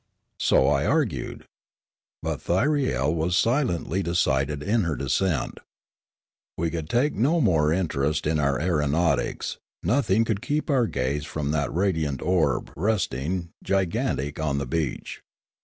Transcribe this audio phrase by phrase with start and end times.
[0.39, 1.45] So I argued.
[2.23, 5.59] But Thyriel was silently decided in her dissent.
[6.57, 11.51] We could take no more interest in our aeronautics, nothing could keep our gaze from
[11.51, 15.21] that radiant orb resting, gigantic, on the beach.